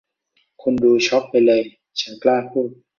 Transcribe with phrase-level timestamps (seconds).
[0.61, 1.61] คุณดูช็อคไปเลย
[2.01, 2.69] ฉันกล้าพูด